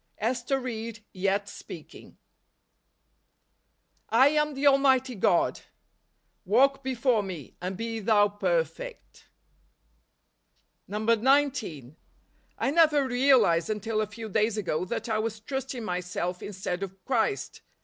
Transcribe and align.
Ester 0.17 0.59
Ried 0.59 1.03
Yet 1.13 1.47
Speaking." 1.47 2.17
lam 4.11 4.55
the 4.55 4.65
Almighty 4.65 5.13
God; 5.13 5.61
walk 6.43 6.81
before 6.83 7.21
me, 7.21 7.55
and 7.61 7.77
be 7.77 7.99
thou 7.99 8.27
perfect." 8.27 9.27
19. 10.87 11.95
I 12.57 12.71
never 12.71 13.05
realized, 13.07 13.69
until 13.69 14.01
a 14.01 14.07
few 14.07 14.27
days 14.27 14.57
ago, 14.57 14.85
that 14.85 15.07
I 15.07 15.19
was 15.19 15.39
trusting 15.39 15.83
myself 15.85 16.41
instead 16.41 16.81
of 16.81 16.99
Christ. 17.05 17.61